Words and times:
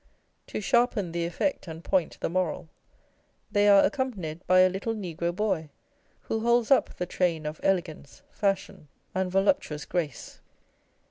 To 0.47 0.59
sharpen 0.59 1.11
the 1.11 1.25
effect 1.25 1.67
and 1.67 1.83
point 1.83 2.17
the 2.21 2.27
moral, 2.27 2.69
they 3.51 3.69
are 3.69 3.83
accompanied 3.85 4.41
by 4.47 4.61
a 4.61 4.67
little 4.69 4.95
negro 4.95 5.31
boy, 5.31 5.69
who 6.21 6.39
holds 6.39 6.71
up 6.71 6.95
the 6.95 7.05
train 7.05 7.45
of 7.45 7.59
elegance, 7.61 8.23
fashion, 8.31 8.87
and 9.13 9.29
voluptuous 9.31 9.85
grace 9.85 10.39